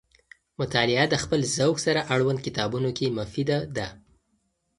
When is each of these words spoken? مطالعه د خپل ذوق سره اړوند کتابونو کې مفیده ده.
مطالعه 0.61 1.05
د 1.09 1.15
خپل 1.23 1.39
ذوق 1.55 1.77
سره 1.85 2.01
اړوند 2.13 2.39
کتابونو 2.45 2.89
کې 2.97 3.15
مفیده 3.17 3.57
ده. 3.77 3.87